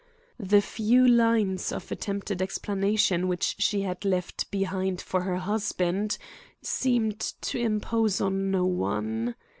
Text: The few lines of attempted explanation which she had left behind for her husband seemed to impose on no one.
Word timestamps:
The 0.39 0.63
few 0.63 1.07
lines 1.07 1.71
of 1.71 1.91
attempted 1.91 2.41
explanation 2.41 3.27
which 3.27 3.57
she 3.59 3.81
had 3.81 4.03
left 4.03 4.49
behind 4.49 4.99
for 4.99 5.21
her 5.21 5.35
husband 5.37 6.17
seemed 6.59 7.19
to 7.19 7.59
impose 7.59 8.19
on 8.19 8.49
no 8.49 8.65
one. 8.65 9.35